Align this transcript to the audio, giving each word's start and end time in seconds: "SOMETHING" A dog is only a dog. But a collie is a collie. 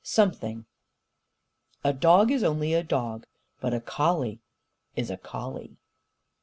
"SOMETHING" 0.03 0.65
A 1.83 1.93
dog 1.93 2.31
is 2.31 2.43
only 2.43 2.73
a 2.73 2.81
dog. 2.81 3.27
But 3.59 3.75
a 3.75 3.79
collie 3.79 4.41
is 4.95 5.11
a 5.11 5.17
collie. 5.17 5.77